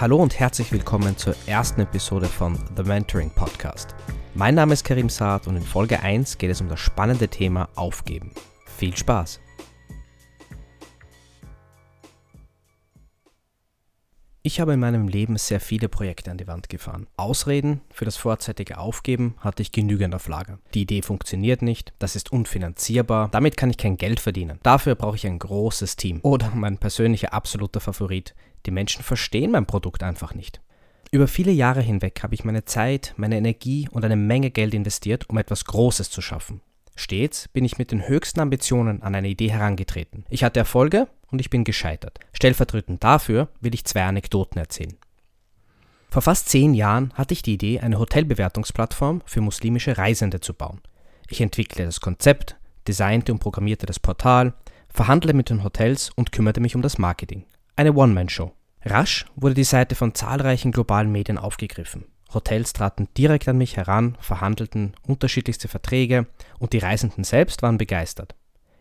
Hallo 0.00 0.16
und 0.16 0.40
herzlich 0.40 0.72
willkommen 0.72 1.18
zur 1.18 1.34
ersten 1.44 1.82
Episode 1.82 2.24
von 2.24 2.58
The 2.74 2.84
Mentoring 2.84 3.28
Podcast. 3.28 3.94
Mein 4.32 4.54
Name 4.54 4.72
ist 4.72 4.82
Karim 4.82 5.10
Saad 5.10 5.46
und 5.46 5.56
in 5.56 5.62
Folge 5.62 6.00
1 6.00 6.38
geht 6.38 6.50
es 6.50 6.62
um 6.62 6.70
das 6.70 6.80
spannende 6.80 7.28
Thema 7.28 7.68
Aufgeben. 7.74 8.30
Viel 8.78 8.96
Spaß! 8.96 9.40
Ich 14.42 14.58
habe 14.58 14.72
in 14.72 14.80
meinem 14.80 15.06
Leben 15.06 15.36
sehr 15.36 15.60
viele 15.60 15.90
Projekte 15.90 16.30
an 16.30 16.38
die 16.38 16.46
Wand 16.46 16.70
gefahren. 16.70 17.06
Ausreden 17.18 17.82
für 17.92 18.06
das 18.06 18.16
vorzeitige 18.16 18.78
Aufgeben 18.78 19.34
hatte 19.40 19.60
ich 19.60 19.70
genügend 19.70 20.14
auf 20.14 20.28
Lager. 20.28 20.58
Die 20.72 20.82
Idee 20.82 21.02
funktioniert 21.02 21.60
nicht, 21.60 21.92
das 21.98 22.16
ist 22.16 22.32
unfinanzierbar, 22.32 23.28
damit 23.32 23.58
kann 23.58 23.68
ich 23.68 23.76
kein 23.76 23.98
Geld 23.98 24.18
verdienen. 24.18 24.58
Dafür 24.62 24.94
brauche 24.94 25.16
ich 25.16 25.26
ein 25.26 25.38
großes 25.38 25.96
Team. 25.96 26.20
Oder 26.22 26.52
mein 26.54 26.78
persönlicher 26.78 27.34
absoluter 27.34 27.80
Favorit, 27.80 28.34
die 28.64 28.70
Menschen 28.70 29.02
verstehen 29.02 29.50
mein 29.50 29.66
Produkt 29.66 30.02
einfach 30.02 30.34
nicht. 30.34 30.62
Über 31.10 31.28
viele 31.28 31.52
Jahre 31.52 31.82
hinweg 31.82 32.22
habe 32.22 32.34
ich 32.34 32.42
meine 32.42 32.64
Zeit, 32.64 33.12
meine 33.18 33.36
Energie 33.36 33.88
und 33.90 34.06
eine 34.06 34.16
Menge 34.16 34.50
Geld 34.50 34.72
investiert, 34.72 35.28
um 35.28 35.36
etwas 35.36 35.66
Großes 35.66 36.08
zu 36.08 36.22
schaffen. 36.22 36.62
Stets 37.00 37.48
bin 37.48 37.64
ich 37.64 37.78
mit 37.78 37.90
den 37.90 38.06
höchsten 38.06 38.40
Ambitionen 38.40 39.02
an 39.02 39.14
eine 39.14 39.28
Idee 39.28 39.50
herangetreten. 39.50 40.24
Ich 40.28 40.44
hatte 40.44 40.60
Erfolge 40.60 41.08
und 41.30 41.40
ich 41.40 41.50
bin 41.50 41.64
gescheitert. 41.64 42.20
Stellvertretend 42.32 43.02
dafür 43.02 43.48
will 43.60 43.74
ich 43.74 43.84
zwei 43.84 44.04
Anekdoten 44.04 44.58
erzählen. 44.58 44.96
Vor 46.10 46.22
fast 46.22 46.48
zehn 46.48 46.74
Jahren 46.74 47.12
hatte 47.14 47.34
ich 47.34 47.42
die 47.42 47.54
Idee, 47.54 47.80
eine 47.80 47.98
Hotelbewertungsplattform 47.98 49.22
für 49.24 49.40
muslimische 49.40 49.96
Reisende 49.96 50.40
zu 50.40 50.54
bauen. 50.54 50.80
Ich 51.28 51.40
entwickelte 51.40 51.84
das 51.84 52.00
Konzept, 52.00 52.56
designte 52.88 53.32
und 53.32 53.38
programmierte 53.38 53.86
das 53.86 54.00
Portal, 54.00 54.52
verhandelte 54.88 55.36
mit 55.36 55.50
den 55.50 55.62
Hotels 55.62 56.10
und 56.16 56.32
kümmerte 56.32 56.60
mich 56.60 56.74
um 56.74 56.82
das 56.82 56.98
Marketing. 56.98 57.44
Eine 57.76 57.94
One-Man-Show. 57.94 58.52
Rasch 58.84 59.26
wurde 59.36 59.54
die 59.54 59.64
Seite 59.64 59.94
von 59.94 60.14
zahlreichen 60.14 60.72
globalen 60.72 61.12
Medien 61.12 61.38
aufgegriffen. 61.38 62.06
Hotels 62.32 62.72
traten 62.72 63.08
direkt 63.16 63.48
an 63.48 63.58
mich 63.58 63.76
heran, 63.76 64.16
verhandelten 64.20 64.94
unterschiedlichste 65.06 65.68
Verträge 65.68 66.26
und 66.58 66.72
die 66.72 66.78
Reisenden 66.78 67.24
selbst 67.24 67.62
waren 67.62 67.78
begeistert. 67.78 68.34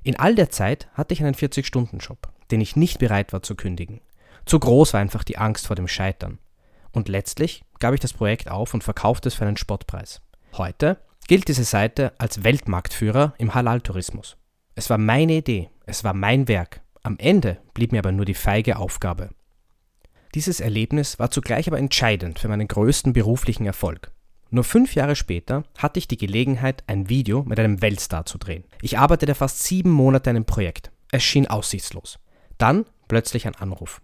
In 0.04 0.18
all 0.18 0.36
der 0.36 0.50
Zeit 0.50 0.88
hatte 0.94 1.14
ich 1.14 1.24
einen 1.24 1.36
40-Stunden-Job, 1.36 2.30
den 2.52 2.62
ich 2.62 2.76
nicht 2.76 3.00
bereit 3.00 3.34
war 3.34 3.42
zu 3.42 3.56
kündigen. 3.56 4.02
Zu 4.46 4.60
groß 4.60 4.94
war 4.94 5.02
einfach 5.02 5.24
die 5.24 5.38
Angst 5.38 5.68
vor 5.68 5.76
dem 5.76 5.88
Scheitern. 5.88 6.40
Und 6.92 7.10
letztlich 7.10 7.64
gab 7.80 7.94
ich 7.94 8.00
das 8.00 8.14
Projekt 8.14 8.50
auf 8.50 8.74
und 8.74 8.84
verkaufte 8.84 9.28
es 9.28 9.36
für 9.36 9.46
einen 9.46 9.58
Spottpreis. 9.58 10.22
Heute 10.58 10.98
gilt 11.28 11.48
diese 11.48 11.64
Seite 11.64 12.14
als 12.18 12.44
Weltmarktführer 12.44 13.34
im 13.38 13.54
Halal-Tourismus. 13.54 14.38
Es 14.74 14.90
war 14.90 14.98
meine 14.98 15.34
Idee, 15.34 15.70
es 15.86 16.04
war 16.04 16.14
mein 16.14 16.48
Werk. 16.48 16.82
Am 17.04 17.18
Ende 17.20 17.58
blieb 17.74 17.92
mir 17.92 18.00
aber 18.00 18.12
nur 18.12 18.26
die 18.26 18.34
feige 18.34 18.78
Aufgabe, 18.78 19.30
dieses 20.36 20.60
Erlebnis 20.60 21.20
war 21.20 21.32
zugleich 21.32 21.68
aber 21.68 21.80
entscheidend 21.80 22.40
für 22.40 22.48
meinen 22.48 22.68
größten 22.68 23.14
beruflichen 23.14 23.66
Erfolg. 23.66 24.12
Nur 24.52 24.64
fünf 24.64 24.96
Jahre 24.96 25.16
später 25.16 25.64
hatte 25.78 26.00
ich 26.00 26.08
die 26.08 26.18
Gelegenheit, 26.18 26.84
ein 26.88 27.10
Video 27.10 27.44
mit 27.44 27.60
einem 27.60 27.82
Weltstar 27.82 28.26
zu 28.26 28.38
drehen. 28.38 28.64
Ich 28.82 28.98
arbeitete 28.98 29.36
fast 29.36 29.64
sieben 29.64 29.92
Monate 29.92 30.30
an 30.30 30.38
einem 30.38 30.46
Projekt. 30.46 30.92
Es 31.12 31.24
schien 31.24 31.48
aussichtslos. 31.48 32.20
Dann 32.58 32.86
plötzlich 33.08 33.48
ein 33.48 33.56
Anruf. 33.56 34.02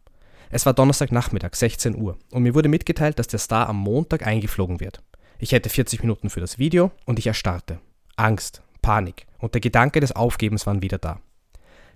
Es 0.51 0.65
war 0.65 0.73
Donnerstagnachmittag, 0.73 1.55
16 1.55 1.95
Uhr, 1.95 2.17
und 2.31 2.43
mir 2.43 2.53
wurde 2.53 2.69
mitgeteilt, 2.69 3.17
dass 3.17 3.27
der 3.27 3.39
Star 3.39 3.67
am 3.67 3.77
Montag 3.77 4.25
eingeflogen 4.25 4.79
wird. 4.79 5.01
Ich 5.39 5.51
hätte 5.51 5.69
40 5.69 6.01
Minuten 6.01 6.29
für 6.29 6.39
das 6.39 6.59
Video 6.59 6.91
und 7.05 7.19
ich 7.19 7.27
erstarrte. 7.27 7.79
Angst, 8.15 8.61
Panik 8.81 9.25
und 9.39 9.53
der 9.53 9.61
Gedanke 9.61 9.99
des 9.99 10.15
Aufgebens 10.15 10.65
waren 10.65 10.81
wieder 10.81 10.97
da. 10.97 11.19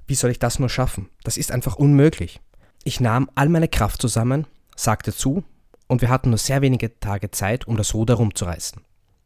Wie 0.08 0.16
soll 0.16 0.32
ich 0.32 0.40
das 0.40 0.60
nur 0.60 0.70
schaffen? 0.70 1.10
Das 1.24 1.38
ist 1.38 1.52
einfach 1.52 1.76
unmöglich. 1.76 2.42
Ich 2.84 3.00
nahm 3.00 3.30
all 3.36 3.50
meine 3.50 3.68
Kraft 3.68 4.02
zusammen, 4.02 4.48
sagte 4.76 5.14
zu 5.14 5.44
und 5.88 6.02
wir 6.02 6.10
hatten 6.10 6.30
nur 6.30 6.38
sehr 6.38 6.62
wenige 6.62 7.00
Tage 7.00 7.32
Zeit, 7.32 7.68
um 7.68 7.78
das 7.78 7.94
Ruder 7.94 8.16
rumzureißen. 8.16 8.82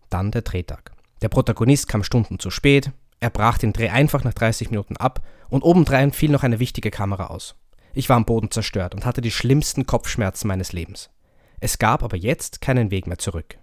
Dann 0.09 0.31
der 0.31 0.41
Drehtag. 0.41 0.91
Der 1.21 1.29
Protagonist 1.29 1.87
kam 1.87 2.03
Stunden 2.03 2.39
zu 2.39 2.49
spät, 2.49 2.91
er 3.19 3.29
brach 3.29 3.57
den 3.57 3.71
Dreh 3.71 3.87
einfach 3.87 4.25
nach 4.25 4.33
30 4.33 4.69
Minuten 4.69 4.97
ab 4.97 5.25
und 5.49 5.63
obendrein 5.63 6.11
fiel 6.11 6.29
noch 6.29 6.43
eine 6.43 6.59
wichtige 6.59 6.91
Kamera 6.91 7.27
aus. 7.27 7.55
Ich 7.93 8.09
war 8.09 8.17
am 8.17 8.25
Boden 8.25 8.51
zerstört 8.51 8.95
und 8.95 9.05
hatte 9.05 9.21
die 9.21 9.31
schlimmsten 9.31 9.85
Kopfschmerzen 9.85 10.49
meines 10.49 10.73
Lebens. 10.73 11.09
Es 11.61 11.79
gab 11.79 12.03
aber 12.03 12.17
jetzt 12.17 12.59
keinen 12.59 12.91
Weg 12.91 13.07
mehr 13.07 13.19
zurück. 13.19 13.57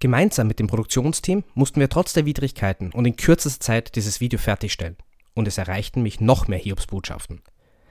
Gemeinsam 0.00 0.48
mit 0.48 0.58
dem 0.58 0.66
Produktionsteam 0.66 1.44
mussten 1.54 1.80
wir 1.80 1.88
trotz 1.88 2.12
der 2.12 2.26
Widrigkeiten 2.26 2.92
und 2.92 3.06
in 3.06 3.16
kürzester 3.16 3.64
Zeit 3.64 3.96
dieses 3.96 4.20
Video 4.20 4.38
fertigstellen. 4.38 4.98
Und 5.32 5.48
es 5.48 5.56
erreichten 5.56 6.02
mich 6.02 6.20
noch 6.20 6.46
mehr 6.46 6.58
Hiobsbotschaften. 6.58 7.40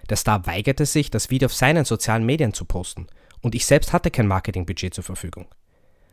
Der 0.10 0.18
Star 0.18 0.46
weigerte 0.46 0.86
sich, 0.86 1.10
das 1.10 1.30
Video 1.30 1.46
auf 1.48 1.54
seinen 1.54 1.86
sozialen 1.86 2.26
Medien 2.26 2.54
zu 2.54 2.66
posten 2.66 3.08
und 3.42 3.56
ich 3.56 3.66
selbst 3.66 3.94
hatte 3.94 4.12
kein 4.12 4.28
Marketingbudget 4.28 4.94
zur 4.94 5.04
Verfügung. 5.04 5.48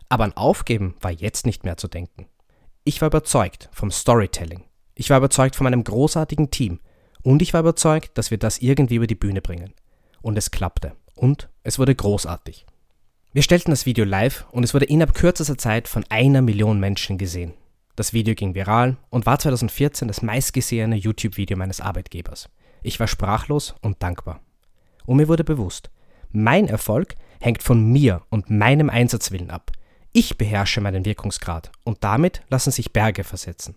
Aber 0.09 0.25
an 0.25 0.33
Aufgeben 0.33 0.97
war 1.01 1.11
jetzt 1.11 1.47
nicht 1.47 1.65
mehr 1.65 1.77
zu 1.77 1.89
denken. 1.89 2.27
Ich 2.85 3.01
war 3.01 3.09
überzeugt 3.09 3.69
vom 3.73 3.91
Storytelling. 3.91 4.65
Ich 4.95 5.11
war 5.11 5.19
überzeugt 5.19 5.57
von 5.57 5.65
meinem 5.65 5.85
großartigen 5.85 6.51
Team 6.51 6.81
und 7.23 7.43
ich 7.43 7.53
war 7.53 7.61
überzeugt, 7.61 8.17
dass 8.19 8.31
wir 8.31 8.39
das 8.39 8.59
irgendwie 8.59 8.97
über 8.97 9.07
die 9.07 9.15
Bühne 9.15 9.41
bringen. 9.41 9.73
Und 10.23 10.37
es 10.37 10.51
klappte. 10.51 10.97
Und 11.15 11.49
es 11.63 11.79
wurde 11.79 11.95
großartig. 11.95 12.67
Wir 13.33 13.43
stellten 13.43 13.71
das 13.71 13.87
Video 13.87 14.05
live 14.05 14.47
und 14.51 14.65
es 14.65 14.75
wurde 14.75 14.87
innerhalb 14.87 15.15
kürzester 15.15 15.57
Zeit 15.57 15.87
von 15.87 16.05
einer 16.09 16.43
Million 16.43 16.81
Menschen 16.81 17.19
gesehen. 17.19 17.55
Das 17.95 18.13
Video 18.13 18.35
ging 18.35 18.55
viral 18.55 18.97
und 19.11 19.27
war 19.27 19.39
2014 19.39 20.09
das 20.09 20.23
meistgesehene 20.23 20.97
YouTube-Video 20.97 21.57
meines 21.57 21.81
Arbeitgebers. 21.81 22.49
Ich 22.83 23.01
war 23.01 23.07
sprachlos 23.07 23.75
und 23.83 24.03
dankbar. 24.03 24.41
Und 25.07 25.17
mir 25.17 25.29
wurde 25.29 25.45
bewusst, 25.45 25.91
mein 26.31 26.69
Erfolg 26.69 27.15
hängt 27.41 27.63
von 27.63 27.83
mir 27.91 28.23
und 28.31 28.51
meinem 28.51 28.91
Einsatzwillen 28.91 29.51
ab. 29.51 29.73
Ich 30.13 30.39
beherrsche 30.39 30.81
meinen 30.81 31.05
Wirkungsgrad 31.05 31.71
und 31.85 32.03
damit 32.05 32.43
lassen 32.49 32.71
sich 32.71 32.93
Berge 32.93 33.25
versetzen. 33.25 33.77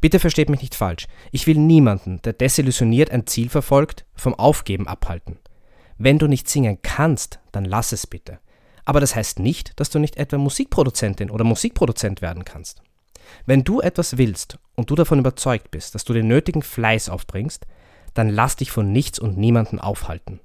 Bitte 0.00 0.18
versteht 0.18 0.48
mich 0.48 0.60
nicht 0.60 0.74
falsch. 0.74 1.06
Ich 1.32 1.46
will 1.46 1.58
niemanden, 1.58 2.22
der 2.22 2.32
desillusioniert 2.32 3.10
ein 3.10 3.26
Ziel 3.26 3.48
verfolgt, 3.48 4.06
vom 4.14 4.34
Aufgeben 4.34 4.86
abhalten. 4.86 5.38
Wenn 5.98 6.18
du 6.18 6.26
nicht 6.26 6.48
singen 6.48 6.78
kannst, 6.82 7.40
dann 7.50 7.64
lass 7.64 7.92
es 7.92 8.06
bitte. 8.06 8.38
Aber 8.84 9.00
das 9.00 9.14
heißt 9.14 9.38
nicht, 9.38 9.78
dass 9.78 9.90
du 9.90 9.98
nicht 9.98 10.16
etwa 10.16 10.38
Musikproduzentin 10.38 11.30
oder 11.30 11.44
Musikproduzent 11.44 12.22
werden 12.22 12.44
kannst. 12.44 12.82
Wenn 13.46 13.64
du 13.64 13.80
etwas 13.80 14.18
willst 14.18 14.58
und 14.74 14.90
du 14.90 14.94
davon 14.94 15.18
überzeugt 15.18 15.70
bist, 15.70 15.94
dass 15.94 16.04
du 16.04 16.12
den 16.12 16.26
nötigen 16.26 16.62
Fleiß 16.62 17.08
aufbringst, 17.08 17.66
dann 18.14 18.28
lass 18.28 18.56
dich 18.56 18.70
von 18.70 18.92
nichts 18.92 19.18
und 19.18 19.36
niemanden 19.36 19.80
aufhalten. 19.80 20.40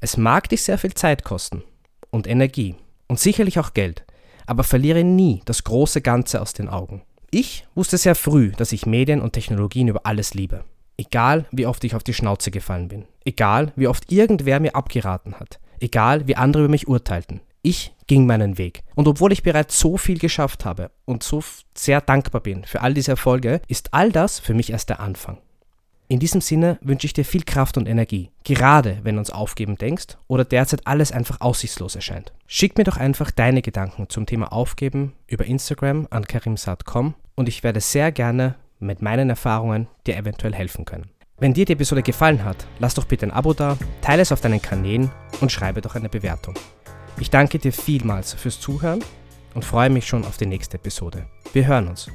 Es 0.00 0.16
mag 0.16 0.48
dich 0.48 0.62
sehr 0.62 0.78
viel 0.78 0.94
Zeit 0.94 1.24
kosten 1.24 1.62
und 2.10 2.26
Energie 2.26 2.76
und 3.08 3.18
sicherlich 3.18 3.58
auch 3.58 3.74
Geld, 3.74 4.04
aber 4.46 4.64
verliere 4.64 5.04
nie 5.04 5.40
das 5.46 5.64
große 5.64 6.02
Ganze 6.02 6.40
aus 6.40 6.52
den 6.52 6.68
Augen. 6.68 7.02
Ich 7.30 7.66
wusste 7.74 7.98
sehr 7.98 8.14
früh, 8.14 8.52
dass 8.52 8.72
ich 8.72 8.86
Medien 8.86 9.20
und 9.20 9.32
Technologien 9.32 9.88
über 9.88 10.06
alles 10.06 10.34
liebe. 10.34 10.64
Egal, 10.96 11.46
wie 11.50 11.66
oft 11.66 11.82
ich 11.84 11.94
auf 11.96 12.04
die 12.04 12.14
Schnauze 12.14 12.50
gefallen 12.50 12.88
bin. 12.88 13.06
Egal, 13.24 13.72
wie 13.74 13.88
oft 13.88 14.12
irgendwer 14.12 14.60
mir 14.60 14.76
abgeraten 14.76 15.40
hat. 15.40 15.58
Egal, 15.80 16.28
wie 16.28 16.36
andere 16.36 16.64
über 16.64 16.70
mich 16.70 16.86
urteilten. 16.86 17.40
Ich 17.62 17.94
ging 18.06 18.26
meinen 18.26 18.58
Weg. 18.58 18.84
Und 18.94 19.08
obwohl 19.08 19.32
ich 19.32 19.42
bereits 19.42 19.80
so 19.80 19.96
viel 19.96 20.18
geschafft 20.18 20.64
habe 20.64 20.90
und 21.06 21.22
so 21.22 21.42
sehr 21.74 22.00
dankbar 22.00 22.42
bin 22.42 22.64
für 22.64 22.82
all 22.82 22.94
diese 22.94 23.12
Erfolge, 23.12 23.60
ist 23.66 23.92
all 23.94 24.12
das 24.12 24.38
für 24.38 24.54
mich 24.54 24.70
erst 24.70 24.90
der 24.90 25.00
Anfang. 25.00 25.38
In 26.14 26.20
diesem 26.20 26.40
Sinne 26.40 26.78
wünsche 26.80 27.08
ich 27.08 27.12
dir 27.12 27.24
viel 27.24 27.42
Kraft 27.42 27.76
und 27.76 27.88
Energie, 27.88 28.30
gerade 28.44 29.00
wenn 29.02 29.16
du 29.16 29.18
uns 29.18 29.30
aufgeben 29.30 29.76
denkst 29.76 30.16
oder 30.28 30.44
derzeit 30.44 30.86
alles 30.86 31.10
einfach 31.10 31.40
aussichtslos 31.40 31.96
erscheint. 31.96 32.32
Schick 32.46 32.78
mir 32.78 32.84
doch 32.84 32.98
einfach 32.98 33.32
deine 33.32 33.62
Gedanken 33.62 34.08
zum 34.08 34.24
Thema 34.24 34.52
Aufgeben 34.52 35.14
über 35.26 35.44
Instagram 35.44 36.06
an 36.10 36.24
karimsat.com 36.24 37.14
und 37.34 37.48
ich 37.48 37.64
werde 37.64 37.80
sehr 37.80 38.12
gerne 38.12 38.54
mit 38.78 39.02
meinen 39.02 39.28
Erfahrungen 39.28 39.88
dir 40.06 40.16
eventuell 40.16 40.54
helfen 40.54 40.84
können. 40.84 41.10
Wenn 41.38 41.52
dir 41.52 41.64
die 41.64 41.72
Episode 41.72 42.04
gefallen 42.04 42.44
hat, 42.44 42.64
lass 42.78 42.94
doch 42.94 43.06
bitte 43.06 43.26
ein 43.26 43.32
Abo 43.32 43.52
da, 43.52 43.76
teile 44.00 44.22
es 44.22 44.30
auf 44.30 44.40
deinen 44.40 44.62
Kanälen 44.62 45.10
und 45.40 45.50
schreibe 45.50 45.80
doch 45.80 45.96
eine 45.96 46.08
Bewertung. 46.08 46.54
Ich 47.18 47.30
danke 47.30 47.58
dir 47.58 47.72
vielmals 47.72 48.34
fürs 48.34 48.60
Zuhören 48.60 49.02
und 49.54 49.64
freue 49.64 49.90
mich 49.90 50.06
schon 50.06 50.24
auf 50.24 50.36
die 50.36 50.46
nächste 50.46 50.76
Episode. 50.76 51.26
Wir 51.52 51.66
hören 51.66 51.88
uns. 51.88 52.08